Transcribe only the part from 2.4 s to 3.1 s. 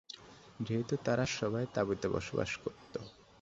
করত।